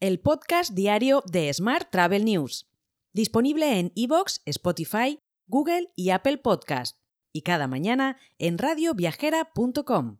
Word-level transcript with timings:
el 0.00 0.20
podcast 0.20 0.74
diario 0.74 1.22
de 1.26 1.52
Smart 1.54 1.88
Travel 1.90 2.26
News, 2.26 2.66
disponible 3.14 3.78
en 3.78 3.92
iVoox, 3.94 4.40
Spotify, 4.44 5.20
Google 5.46 5.88
y 5.96 6.10
Apple 6.10 6.36
Podcast, 6.36 6.98
y 7.32 7.42
cada 7.42 7.66
mañana 7.66 8.18
en 8.38 8.58
radioviajera.com. 8.58 10.18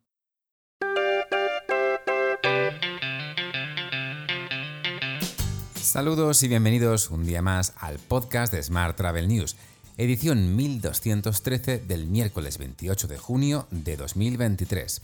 Saludos 5.74 6.42
y 6.42 6.48
bienvenidos 6.48 7.10
un 7.10 7.26
día 7.26 7.42
más 7.42 7.74
al 7.76 7.98
podcast 7.98 8.52
de 8.54 8.62
Smart 8.62 8.96
Travel 8.96 9.28
News, 9.28 9.56
edición 9.98 10.56
1213 10.56 11.80
del 11.80 12.06
miércoles 12.06 12.56
28 12.56 13.08
de 13.08 13.18
junio 13.18 13.66
de 13.70 13.98
2023. 13.98 15.02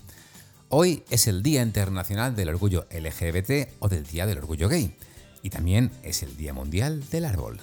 Hoy 0.75 1.05
es 1.11 1.27
el 1.27 1.43
Día 1.43 1.61
Internacional 1.61 2.35
del 2.35 2.49
Orgullo 2.49 2.87
LGBT 2.91 3.75
o 3.81 3.91
del 3.91 4.07
Día 4.07 4.25
del 4.25 4.39
Orgullo 4.39 4.71
Gay, 4.71 4.97
y 5.43 5.51
también 5.51 5.91
es 6.03 6.23
el 6.23 6.35
Día 6.39 6.55
Mundial 6.55 7.07
del 7.11 7.27
Árbol. 7.27 7.61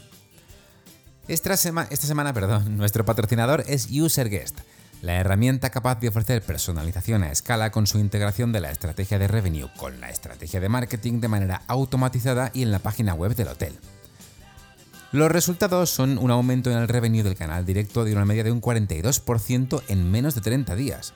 Esta, 1.27 1.57
semana, 1.57 2.33
nuestro 2.69 3.05
patrocinador 3.05 3.63
es 3.65 3.87
UserGuest, 3.89 4.59
la 5.01 5.15
herramienta 5.15 5.71
capaz 5.71 5.99
de 5.99 6.09
ofrecer 6.09 6.43
personalización 6.43 7.23
a 7.23 7.31
escala 7.31 7.71
con 7.71 7.87
su 7.87 7.97
integración 7.97 8.51
de 8.51 8.61
la 8.61 8.69
estrategia 8.69 9.17
de 9.17 9.27
revenue 9.27 9.71
con 9.75 9.99
la 9.99 10.11
estrategia 10.11 10.59
de 10.59 10.69
marketing 10.69 11.19
de 11.19 11.29
manera 11.29 11.63
automatizada 11.65 12.51
y 12.53 12.61
en 12.61 12.69
la 12.69 12.77
página 12.77 13.15
web 13.15 13.33
del 13.33 13.47
hotel. 13.47 13.73
Los 15.11 15.31
resultados 15.31 15.89
son 15.89 16.19
un 16.19 16.29
aumento 16.29 16.69
en 16.69 16.77
el 16.77 16.87
revenue 16.87 17.23
del 17.23 17.33
canal 17.33 17.65
directo 17.65 18.05
de 18.05 18.13
una 18.13 18.25
media 18.25 18.43
de 18.43 18.51
un 18.51 18.61
42% 18.61 19.81
en 19.87 20.11
menos 20.11 20.35
de 20.35 20.41
30 20.41 20.75
días, 20.75 21.15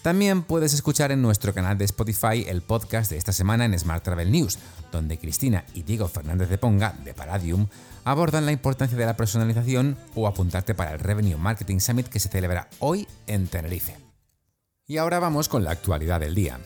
También 0.00 0.42
puedes 0.42 0.72
escuchar 0.72 1.12
en 1.12 1.20
nuestro 1.20 1.52
canal 1.52 1.76
de 1.76 1.84
Spotify 1.84 2.46
el 2.48 2.62
podcast 2.62 3.10
de 3.10 3.18
esta 3.18 3.32
semana 3.32 3.66
en 3.66 3.78
Smart 3.78 4.02
Travel 4.02 4.32
News, 4.32 4.58
donde 4.90 5.18
Cristina 5.18 5.66
y 5.74 5.82
Diego 5.82 6.08
Fernández 6.08 6.48
de 6.48 6.56
Ponga, 6.56 6.94
de 7.04 7.12
Paradium, 7.12 7.66
abordan 8.04 8.46
la 8.46 8.52
importancia 8.52 8.96
de 8.96 9.06
la 9.06 9.16
personalización 9.16 9.98
o 10.14 10.26
apuntarte 10.26 10.74
para 10.74 10.92
el 10.92 10.98
Revenue 10.98 11.36
Marketing 11.36 11.78
Summit 11.78 12.08
que 12.08 12.20
se 12.20 12.30
celebra 12.30 12.70
hoy 12.78 13.06
en 13.26 13.48
Tenerife. 13.48 14.03
Y 14.86 14.98
ahora 14.98 15.18
vamos 15.18 15.48
con 15.48 15.64
la 15.64 15.70
actualidad 15.70 16.20
del 16.20 16.34
día. 16.34 16.60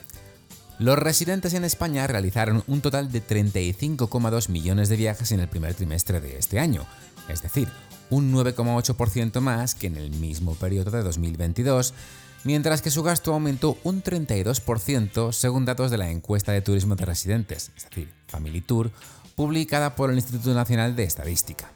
Los 0.80 0.98
residentes 0.98 1.54
en 1.54 1.62
España 1.62 2.04
realizaron 2.08 2.64
un 2.66 2.80
total 2.80 3.12
de 3.12 3.24
35,2 3.24 4.48
millones 4.48 4.88
de 4.88 4.96
viajes 4.96 5.30
en 5.30 5.38
el 5.38 5.46
primer 5.46 5.74
trimestre 5.74 6.20
de 6.20 6.36
este 6.36 6.58
año, 6.58 6.84
es 7.28 7.42
decir, 7.42 7.68
un 8.10 8.32
9,8% 8.32 9.40
más 9.40 9.76
que 9.76 9.86
en 9.86 9.96
el 9.96 10.10
mismo 10.10 10.56
periodo 10.56 10.90
de 10.90 11.04
2022, 11.04 11.94
mientras 12.42 12.82
que 12.82 12.90
su 12.90 13.04
gasto 13.04 13.32
aumentó 13.32 13.78
un 13.84 14.02
32% 14.02 15.32
según 15.32 15.64
datos 15.64 15.92
de 15.92 15.98
la 15.98 16.10
encuesta 16.10 16.50
de 16.50 16.60
turismo 16.62 16.96
de 16.96 17.04
residentes, 17.04 17.70
es 17.76 17.84
decir, 17.84 18.12
Family 18.26 18.62
Tour, 18.62 18.90
publicada 19.36 19.94
por 19.94 20.10
el 20.10 20.16
Instituto 20.16 20.54
Nacional 20.54 20.96
de 20.96 21.04
Estadística. 21.04 21.70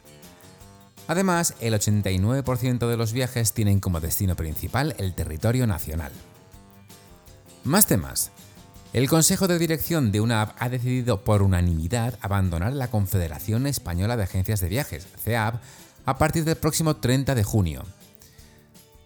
Además, 1.07 1.55
el 1.61 1.73
89% 1.73 2.89
de 2.89 2.97
los 2.97 3.13
viajes 3.13 3.53
tienen 3.53 3.79
como 3.79 4.01
destino 4.01 4.35
principal 4.35 4.93
el 4.97 5.13
territorio 5.13 5.67
nacional. 5.67 6.11
Más 7.63 7.87
temas. 7.87 8.31
El 8.91 9.07
Consejo 9.07 9.47
de 9.47 9.57
Dirección 9.57 10.11
de 10.11 10.19
una 10.19 10.41
app 10.41 10.55
ha 10.59 10.67
decidido 10.67 11.23
por 11.23 11.41
unanimidad 11.41 12.19
abandonar 12.21 12.73
la 12.73 12.89
Confederación 12.89 13.67
Española 13.67 14.17
de 14.17 14.23
Agencias 14.23 14.59
de 14.59 14.67
Viajes, 14.67 15.07
CEAB, 15.23 15.61
a 16.05 16.17
partir 16.17 16.43
del 16.43 16.57
próximo 16.57 16.97
30 16.97 17.35
de 17.35 17.43
junio. 17.45 17.85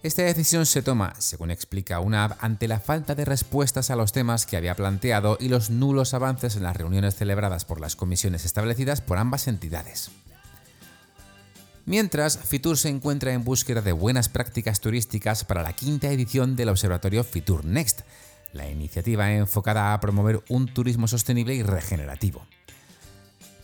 Esta 0.02 0.22
decisión 0.22 0.66
se 0.66 0.82
toma, 0.82 1.14
según 1.18 1.52
explica 1.52 2.00
una 2.00 2.24
app, 2.24 2.38
ante 2.40 2.66
la 2.66 2.80
falta 2.80 3.14
de 3.14 3.24
respuestas 3.24 3.90
a 3.90 3.96
los 3.96 4.10
temas 4.10 4.44
que 4.44 4.56
había 4.56 4.74
planteado 4.74 5.36
y 5.38 5.48
los 5.48 5.70
nulos 5.70 6.12
avances 6.12 6.56
en 6.56 6.64
las 6.64 6.76
reuniones 6.76 7.14
celebradas 7.14 7.64
por 7.64 7.80
las 7.80 7.94
comisiones 7.94 8.44
establecidas 8.44 9.00
por 9.00 9.18
ambas 9.18 9.46
entidades. 9.46 10.10
Mientras, 11.86 12.38
Fitur 12.38 12.76
se 12.76 12.90
encuentra 12.90 13.32
en 13.32 13.44
búsqueda 13.44 13.80
de 13.80 13.92
buenas 13.92 14.28
prácticas 14.28 14.80
turísticas 14.80 15.44
para 15.44 15.62
la 15.62 15.72
quinta 15.72 16.08
edición 16.10 16.54
del 16.54 16.68
Observatorio 16.68 17.24
Fitur 17.24 17.64
Next, 17.64 18.00
la 18.52 18.68
iniciativa 18.68 19.32
enfocada 19.32 19.92
a 19.92 20.00
promover 20.00 20.42
un 20.48 20.66
turismo 20.66 21.08
sostenible 21.08 21.54
y 21.54 21.62
regenerativo. 21.62 22.46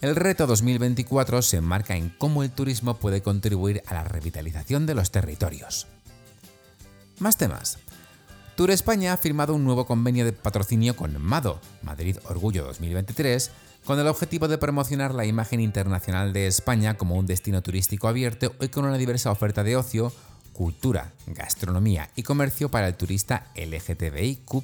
El 0.00 0.16
reto 0.16 0.46
2024 0.46 1.40
se 1.42 1.56
enmarca 1.56 1.96
en 1.96 2.10
cómo 2.10 2.42
el 2.42 2.50
turismo 2.50 2.98
puede 2.98 3.22
contribuir 3.22 3.82
a 3.86 3.94
la 3.94 4.04
revitalización 4.04 4.84
de 4.84 4.94
los 4.94 5.10
territorios. 5.10 5.86
Más 7.18 7.38
temas. 7.38 7.78
Tour 8.56 8.70
España 8.70 9.12
ha 9.12 9.16
firmado 9.16 9.54
un 9.54 9.64
nuevo 9.64 9.86
convenio 9.86 10.24
de 10.24 10.32
patrocinio 10.32 10.94
con 10.94 11.20
MADO, 11.20 11.60
Madrid 11.82 12.18
Orgullo 12.28 12.64
2023, 12.64 13.50
con 13.84 13.98
el 13.98 14.06
objetivo 14.06 14.46
de 14.46 14.58
promocionar 14.58 15.14
la 15.14 15.26
imagen 15.26 15.60
internacional 15.60 16.32
de 16.32 16.46
España 16.46 16.96
como 16.96 17.16
un 17.16 17.26
destino 17.26 17.62
turístico 17.62 18.06
abierto 18.06 18.54
y 18.60 18.68
con 18.68 18.84
una 18.84 18.98
diversa 18.98 19.30
oferta 19.30 19.64
de 19.64 19.76
ocio, 19.76 20.12
cultura, 20.54 21.12
gastronomía 21.26 22.08
y 22.16 22.22
comercio 22.22 22.70
para 22.70 22.88
el 22.88 22.94
turista 22.94 23.48
LGTBIQ. 23.54 24.62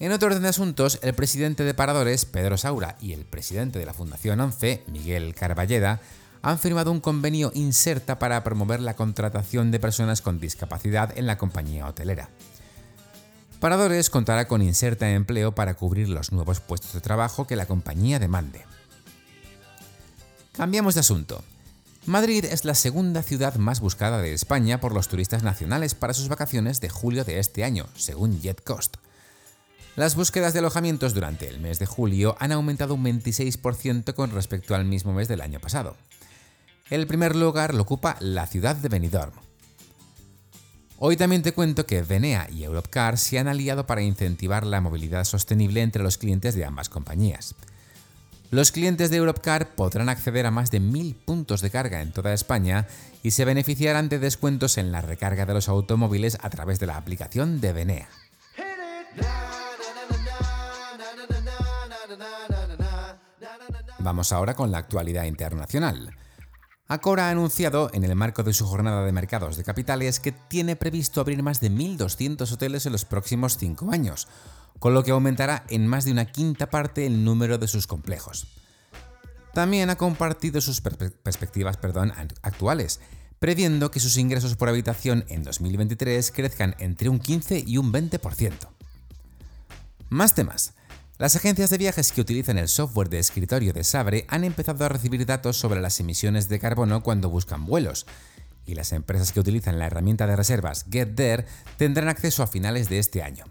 En 0.00 0.12
otro 0.12 0.28
orden 0.28 0.42
de 0.42 0.48
asuntos, 0.48 0.98
el 1.02 1.14
presidente 1.14 1.62
de 1.62 1.74
Paradores, 1.74 2.24
Pedro 2.24 2.56
Saura, 2.56 2.96
y 3.00 3.12
el 3.12 3.26
presidente 3.26 3.78
de 3.78 3.84
la 3.84 3.94
Fundación 3.94 4.40
11, 4.40 4.82
Miguel 4.88 5.34
Carballeda, 5.34 6.00
han 6.42 6.58
firmado 6.58 6.90
un 6.90 7.00
convenio 7.00 7.52
inserta 7.54 8.18
para 8.18 8.42
promover 8.42 8.80
la 8.80 8.96
contratación 8.96 9.70
de 9.70 9.78
personas 9.78 10.22
con 10.22 10.40
discapacidad 10.40 11.16
en 11.18 11.26
la 11.26 11.36
compañía 11.36 11.86
hotelera. 11.86 12.30
Paradores 13.60 14.08
contará 14.08 14.48
con 14.48 14.62
inserta 14.62 15.10
empleo 15.10 15.54
para 15.54 15.74
cubrir 15.74 16.08
los 16.08 16.32
nuevos 16.32 16.60
puestos 16.60 16.94
de 16.94 17.02
trabajo 17.02 17.46
que 17.46 17.56
la 17.56 17.66
compañía 17.66 18.18
demande. 18.18 18.64
Cambiamos 20.52 20.94
de 20.94 21.00
asunto. 21.00 21.44
Madrid 22.06 22.46
es 22.46 22.64
la 22.64 22.74
segunda 22.74 23.22
ciudad 23.22 23.56
más 23.56 23.80
buscada 23.80 24.22
de 24.22 24.32
España 24.32 24.80
por 24.80 24.94
los 24.94 25.08
turistas 25.08 25.42
nacionales 25.42 25.94
para 25.94 26.14
sus 26.14 26.28
vacaciones 26.28 26.80
de 26.80 26.88
julio 26.88 27.24
de 27.24 27.38
este 27.38 27.62
año, 27.62 27.86
según 27.94 28.40
JetCost. 28.40 28.96
Las 29.96 30.14
búsquedas 30.14 30.54
de 30.54 30.60
alojamientos 30.60 31.12
durante 31.12 31.46
el 31.46 31.60
mes 31.60 31.78
de 31.78 31.84
julio 31.84 32.36
han 32.38 32.52
aumentado 32.52 32.94
un 32.94 33.04
26% 33.04 34.14
con 34.14 34.30
respecto 34.30 34.74
al 34.74 34.86
mismo 34.86 35.12
mes 35.12 35.28
del 35.28 35.42
año 35.42 35.60
pasado. 35.60 35.94
El 36.88 37.06
primer 37.06 37.36
lugar 37.36 37.74
lo 37.74 37.82
ocupa 37.82 38.16
la 38.20 38.46
ciudad 38.46 38.76
de 38.76 38.88
Benidorm. 38.88 39.34
Hoy 40.96 41.18
también 41.18 41.42
te 41.42 41.52
cuento 41.52 41.86
que 41.86 42.02
Venea 42.02 42.48
y 42.50 42.64
Europcar 42.64 43.18
se 43.18 43.38
han 43.38 43.48
aliado 43.48 43.86
para 43.86 44.02
incentivar 44.02 44.64
la 44.64 44.80
movilidad 44.80 45.24
sostenible 45.24 45.82
entre 45.82 46.02
los 46.02 46.16
clientes 46.16 46.54
de 46.54 46.64
ambas 46.64 46.88
compañías. 46.88 47.54
Los 48.50 48.72
clientes 48.72 49.10
de 49.10 49.16
Europcar 49.16 49.76
podrán 49.76 50.08
acceder 50.08 50.44
a 50.44 50.50
más 50.50 50.72
de 50.72 50.80
1.000 50.80 51.14
puntos 51.24 51.60
de 51.60 51.70
carga 51.70 52.02
en 52.02 52.10
toda 52.10 52.34
España 52.34 52.88
y 53.22 53.30
se 53.30 53.44
beneficiarán 53.44 54.08
de 54.08 54.18
descuentos 54.18 54.76
en 54.76 54.90
la 54.90 55.02
recarga 55.02 55.46
de 55.46 55.54
los 55.54 55.68
automóviles 55.68 56.36
a 56.42 56.50
través 56.50 56.80
de 56.80 56.86
la 56.86 56.96
aplicación 56.96 57.60
de 57.60 57.72
Venea. 57.72 58.08
Vamos 64.00 64.32
ahora 64.32 64.54
con 64.54 64.72
la 64.72 64.78
actualidad 64.78 65.24
internacional. 65.24 66.16
Acora 66.88 67.28
ha 67.28 67.30
anunciado, 67.30 67.88
en 67.92 68.02
el 68.02 68.16
marco 68.16 68.42
de 68.42 68.52
su 68.52 68.66
jornada 68.66 69.04
de 69.04 69.12
mercados 69.12 69.56
de 69.56 69.62
capitales, 69.62 70.18
que 70.18 70.32
tiene 70.32 70.74
previsto 70.74 71.20
abrir 71.20 71.40
más 71.40 71.60
de 71.60 71.70
1.200 71.70 72.50
hoteles 72.50 72.84
en 72.84 72.90
los 72.90 73.04
próximos 73.04 73.56
5 73.58 73.92
años, 73.92 74.26
con 74.80 74.94
lo 74.94 75.04
que 75.04 75.12
aumentará 75.12 75.64
en 75.68 75.86
más 75.86 76.04
de 76.04 76.10
una 76.10 76.24
quinta 76.24 76.68
parte 76.70 77.06
el 77.06 77.22
número 77.22 77.58
de 77.58 77.68
sus 77.68 77.86
complejos. 77.86 78.48
También 79.54 79.90
ha 79.90 79.96
compartido 79.96 80.60
sus 80.60 80.80
perspectivas 80.80 81.76
perdón, 81.76 82.12
actuales, 82.42 83.00
previendo 83.38 83.90
que 83.90 84.00
sus 84.00 84.16
ingresos 84.16 84.56
por 84.56 84.68
habitación 84.68 85.24
en 85.28 85.42
2023 85.42 86.32
crezcan 86.32 86.74
entre 86.78 87.08
un 87.08 87.20
15 87.20 87.62
y 87.66 87.76
un 87.76 87.92
20%. 87.92 88.52
Más 90.08 90.34
temas. 90.34 90.74
Las 91.18 91.36
agencias 91.36 91.68
de 91.68 91.78
viajes 91.78 92.12
que 92.12 92.22
utilizan 92.22 92.56
el 92.56 92.68
software 92.68 93.10
de 93.10 93.18
escritorio 93.18 93.74
de 93.74 93.84
Sabre 93.84 94.24
han 94.28 94.44
empezado 94.44 94.84
a 94.84 94.88
recibir 94.88 95.26
datos 95.26 95.58
sobre 95.58 95.80
las 95.80 96.00
emisiones 96.00 96.48
de 96.48 96.58
carbono 96.58 97.02
cuando 97.02 97.28
buscan 97.28 97.66
vuelos, 97.66 98.06
y 98.64 98.74
las 98.74 98.92
empresas 98.92 99.32
que 99.32 99.40
utilizan 99.40 99.78
la 99.78 99.86
herramienta 99.86 100.26
de 100.26 100.36
reservas 100.36 100.86
GetThere 100.90 101.44
tendrán 101.76 102.08
acceso 102.08 102.42
a 102.42 102.46
finales 102.46 102.88
de 102.88 102.98
este 102.98 103.22
año. 103.22 103.44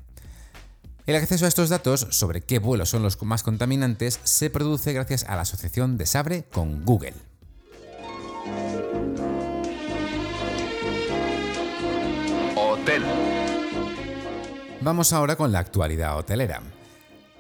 El 1.09 1.15
acceso 1.15 1.45
a 1.45 1.47
estos 1.47 1.69
datos 1.69 2.06
sobre 2.11 2.41
qué 2.41 2.59
vuelos 2.59 2.89
son 2.89 3.01
los 3.01 3.19
más 3.23 3.41
contaminantes 3.41 4.19
se 4.25 4.51
produce 4.51 4.94
gracias 4.94 5.23
a 5.23 5.35
la 5.35 5.41
asociación 5.41 5.97
de 5.97 6.06
Sabre 6.06 6.44
con 6.51 6.85
Google. 6.85 7.15
Hotel. 12.56 13.01
Vamos 14.81 15.11
ahora 15.11 15.35
con 15.35 15.51
la 15.51 15.57
actualidad 15.57 16.15
hotelera. 16.15 16.61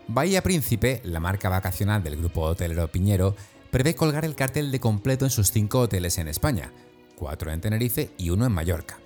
Bahía 0.07 0.41
Príncipe, 0.41 1.01
la 1.03 1.19
marca 1.19 1.49
vacacional 1.49 2.01
del 2.01 2.17
grupo 2.17 2.41
hotelero 2.41 2.87
Piñero, 2.87 3.35
prevé 3.69 3.93
colgar 3.93 4.25
el 4.25 4.33
cartel 4.33 4.71
de 4.71 4.79
completo 4.79 5.25
en 5.25 5.31
sus 5.31 5.51
cinco 5.51 5.81
hoteles 5.81 6.17
en 6.17 6.27
España, 6.27 6.73
cuatro 7.15 7.51
en 7.51 7.61
Tenerife 7.61 8.09
y 8.17 8.31
uno 8.31 8.47
en 8.47 8.51
Mallorca. 8.51 8.97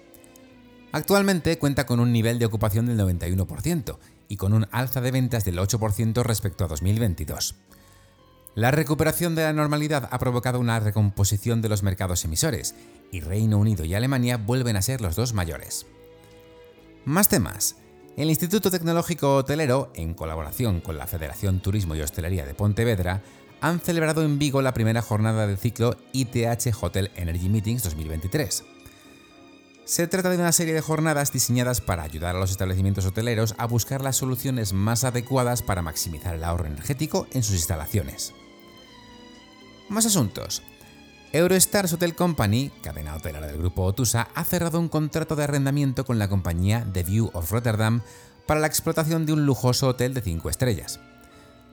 Actualmente 0.94 1.58
cuenta 1.58 1.86
con 1.86 2.00
un 2.00 2.14
nivel 2.14 2.40
de 2.40 2.46
ocupación 2.46 2.86
del 2.86 3.00
91% 3.00 3.98
y 4.28 4.38
con 4.38 4.54
un 4.54 4.68
alza 4.72 5.02
de 5.02 5.12
ventas 5.12 5.46
del 5.46 5.58
8% 5.58 6.24
respecto 6.24 6.66
a 6.66 6.68
2022. 6.68 7.56
La 8.56 8.70
recuperación 8.70 9.34
de 9.34 9.44
la 9.44 9.54
normalidad 9.54 10.08
ha 10.12 10.20
provocado 10.20 10.60
una 10.60 10.80
recomposición 10.80 11.62
de 11.62 11.70
los 11.70 11.82
mercados 11.82 12.24
emisores, 12.24 12.76
y 13.12 13.22
Reino 13.22 13.58
Unido 13.58 13.84
y 13.84 13.96
Alemania 13.96 14.38
vuelven 14.38 14.76
a 14.76 14.82
ser 14.82 15.02
los 15.02 15.16
dos 15.16 15.34
mayores. 15.34 15.88
Más 17.06 17.30
temas. 17.30 17.78
El 18.16 18.30
Instituto 18.30 18.70
Tecnológico 18.70 19.38
Hotelero, 19.38 19.92
en 19.96 20.14
colaboración 20.14 20.82
con 20.82 21.00
la 21.00 21.08
Federación 21.08 21.62
Turismo 21.62 21.96
y 21.96 22.02
Hostelería 22.02 22.46
de 22.46 22.54
Pontevedra, 22.54 23.24
han 23.60 23.80
celebrado 23.80 24.24
en 24.24 24.38
Vigo 24.38 24.62
la 24.62 24.74
primera 24.74 25.02
jornada 25.02 25.48
del 25.48 25.58
ciclo 25.58 25.98
ITH 26.12 26.76
Hotel 26.80 27.12
Energy 27.16 27.50
Meetings 27.50 27.82
2023. 27.84 28.64
Se 29.86 30.08
trata 30.08 30.30
de 30.30 30.38
una 30.38 30.54
serie 30.54 30.74
de 30.74 30.80
jornadas 30.80 31.34
diseñadas 31.34 31.82
para 31.82 32.04
ayudar 32.04 32.38
a 32.38 32.40
los 32.40 32.52
establecimientos 32.52 33.06
hoteleros 33.06 33.54
a 33.58 33.68
buscar 33.68 34.02
las 34.02 34.16
soluciones 34.16 34.72
más 34.72 35.04
adecuadas 35.04 35.62
para 35.62 35.82
maximizar 35.82 36.36
el 36.36 36.46
ahorro 36.46 36.68
energético 36.68 37.28
en 37.32 37.44
sus 37.44 37.56
instalaciones. 37.56 38.34
Más 39.90 40.06
asuntos. 40.06 40.64
Eurostars 41.34 41.92
Hotel 41.92 42.16
Company, 42.16 42.72
cadena 42.82 43.16
hotelera 43.16 43.48
del 43.48 43.58
grupo 43.58 43.84
Otusa, 43.84 44.30
ha 44.34 44.46
cerrado 44.46 44.80
un 44.80 44.88
contrato 44.88 45.36
de 45.36 45.44
arrendamiento 45.44 46.06
con 46.06 46.18
la 46.18 46.30
compañía 46.30 46.88
The 46.94 47.04
View 47.04 47.32
of 47.34 47.52
Rotterdam 47.52 48.04
para 48.46 48.62
la 48.62 48.68
explotación 48.68 49.26
de 49.26 49.34
un 49.34 49.46
lujoso 49.46 49.90
hotel 49.90 50.14
de 50.14 50.22
5 50.22 50.50
estrellas. 50.50 51.02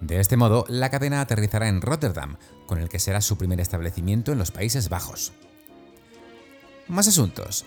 De 0.01 0.19
este 0.19 0.37
modo, 0.37 0.65
la 0.67 0.91
cadena 0.91 1.21
aterrizará 1.21 1.69
en 1.69 1.81
Rotterdam, 1.81 2.39
con 2.67 2.79
el 2.79 2.89
que 2.89 2.99
será 2.99 3.21
su 3.21 3.39
primer 3.39 3.61
establecimiento 3.61 4.33
en 4.33 4.39
los 4.39 4.51
Países 4.51 4.89
Bajos. 4.89 5.33
Más 6.89 7.07
asuntos. 7.07 7.67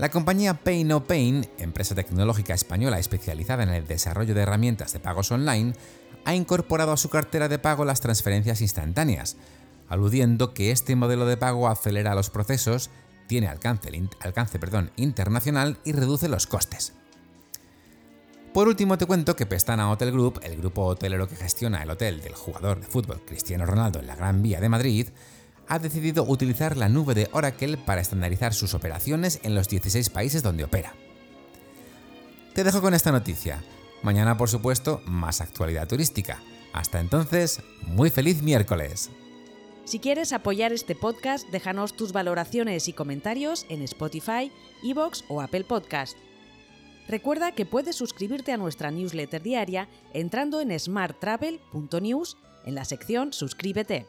La 0.00 0.08
compañía 0.08 0.54
Pay 0.54 0.84
No 0.84 1.04
Pain, 1.04 1.46
empresa 1.58 1.94
tecnológica 1.94 2.54
española 2.54 2.98
especializada 2.98 3.64
en 3.64 3.68
el 3.68 3.86
desarrollo 3.86 4.34
de 4.34 4.40
herramientas 4.40 4.94
de 4.94 4.98
pagos 4.98 5.30
online, 5.30 5.74
ha 6.24 6.34
incorporado 6.34 6.92
a 6.92 6.96
su 6.96 7.10
cartera 7.10 7.48
de 7.48 7.58
pago 7.58 7.84
las 7.84 8.00
transferencias 8.00 8.62
instantáneas, 8.62 9.36
aludiendo 9.90 10.54
que 10.54 10.70
este 10.70 10.96
modelo 10.96 11.26
de 11.26 11.36
pago 11.36 11.68
acelera 11.68 12.14
los 12.14 12.30
procesos, 12.30 12.88
tiene 13.26 13.48
alcance, 13.48 13.90
internacional 14.96 15.76
y 15.84 15.92
reduce 15.92 16.30
los 16.30 16.46
costes. 16.46 16.94
Por 18.54 18.68
último 18.68 18.96
te 18.96 19.04
cuento 19.04 19.36
que 19.36 19.44
Pestana 19.44 19.90
Hotel 19.90 20.12
Group, 20.12 20.40
el 20.42 20.56
grupo 20.56 20.86
hotelero 20.86 21.28
que 21.28 21.36
gestiona 21.36 21.82
el 21.82 21.90
hotel 21.90 22.22
del 22.22 22.34
jugador 22.34 22.80
de 22.80 22.86
fútbol 22.86 23.20
Cristiano 23.26 23.66
Ronaldo 23.66 24.00
en 24.00 24.06
la 24.06 24.16
Gran 24.16 24.42
Vía 24.42 24.62
de 24.62 24.70
Madrid, 24.70 25.08
ha 25.70 25.78
decidido 25.78 26.24
utilizar 26.24 26.76
la 26.76 26.88
nube 26.88 27.14
de 27.14 27.28
Oracle 27.32 27.78
para 27.78 28.00
estandarizar 28.00 28.52
sus 28.52 28.74
operaciones 28.74 29.38
en 29.44 29.54
los 29.54 29.68
16 29.68 30.10
países 30.10 30.42
donde 30.42 30.64
opera. 30.64 30.94
Te 32.54 32.64
dejo 32.64 32.82
con 32.82 32.92
esta 32.92 33.12
noticia. 33.12 33.62
Mañana, 34.02 34.36
por 34.36 34.50
supuesto, 34.50 35.00
más 35.06 35.40
actualidad 35.40 35.86
turística. 35.86 36.42
Hasta 36.72 36.98
entonces, 36.98 37.62
muy 37.86 38.10
feliz 38.10 38.42
miércoles. 38.42 39.10
Si 39.84 40.00
quieres 40.00 40.32
apoyar 40.32 40.72
este 40.72 40.96
podcast, 40.96 41.48
déjanos 41.50 41.94
tus 41.96 42.12
valoraciones 42.12 42.88
y 42.88 42.92
comentarios 42.92 43.64
en 43.68 43.82
Spotify, 43.82 44.50
Evox 44.82 45.24
o 45.28 45.40
Apple 45.40 45.64
Podcast. 45.64 46.16
Recuerda 47.06 47.52
que 47.52 47.64
puedes 47.64 47.94
suscribirte 47.94 48.52
a 48.52 48.56
nuestra 48.56 48.90
newsletter 48.90 49.40
diaria 49.40 49.88
entrando 50.14 50.60
en 50.60 50.76
smarttravel.news 50.78 52.36
en 52.64 52.74
la 52.74 52.84
sección 52.84 53.32
Suscríbete. 53.32 54.08